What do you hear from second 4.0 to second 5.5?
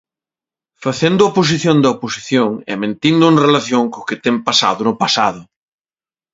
que ten pasado no pasado.